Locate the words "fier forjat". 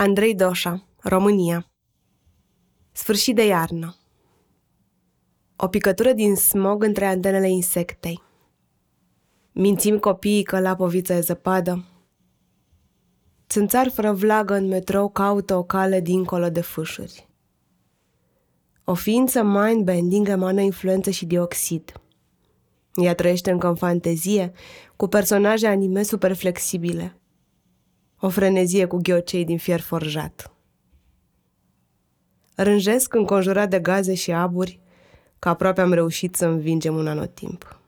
29.58-30.52